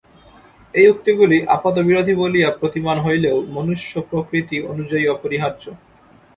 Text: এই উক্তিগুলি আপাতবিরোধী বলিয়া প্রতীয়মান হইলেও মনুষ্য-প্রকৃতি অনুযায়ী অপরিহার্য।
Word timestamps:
এই 0.73 0.87
উক্তিগুলি 0.89 1.37
আপাতবিরোধী 1.55 2.13
বলিয়া 2.15 2.49
প্রতীয়মান 2.59 2.97
হইলেও 2.99 3.37
মনুষ্য-প্রকৃতি 3.55 4.57
অনুযায়ী 4.71 5.05
অপরিহার্য। 5.07 5.63